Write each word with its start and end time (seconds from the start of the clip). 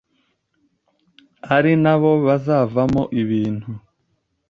ari 1.55 1.71
nabo 1.83 2.11
bazavamo 2.25 3.01
ibintu 3.21 3.69